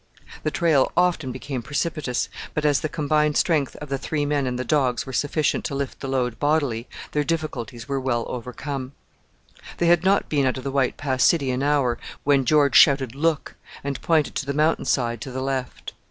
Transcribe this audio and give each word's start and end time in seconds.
The 0.41 0.49
trail 0.49 0.91
often 0.97 1.31
became 1.31 1.61
precipitous, 1.61 2.27
but 2.55 2.65
as 2.65 2.79
the 2.79 2.89
combined 2.89 3.37
strength 3.37 3.75
of 3.75 3.89
the 3.89 3.99
three 3.99 4.25
men 4.25 4.47
and 4.47 4.57
the 4.57 4.65
dogs 4.65 5.05
was 5.05 5.15
sufficient 5.19 5.63
to 5.65 5.75
lift 5.75 5.99
the 5.99 6.07
load 6.07 6.39
bodily, 6.39 6.87
their 7.11 7.23
difficulties 7.23 7.87
were 7.87 7.99
well 7.99 8.25
overcome. 8.27 8.93
They 9.77 9.85
had 9.85 10.03
not 10.03 10.27
been 10.27 10.47
out 10.47 10.57
of 10.57 10.63
the 10.63 10.71
White 10.71 10.97
Pass 10.97 11.23
City 11.23 11.51
an 11.51 11.61
hour 11.61 11.99
when 12.23 12.45
George 12.45 12.73
shouted 12.75 13.13
"Look!" 13.13 13.53
and 13.83 14.01
pointed 14.01 14.33
to 14.37 14.47
the 14.47 14.55
mountain 14.55 14.85
side 14.85 15.21
to 15.21 15.29
the 15.29 15.43
left. 15.43 15.93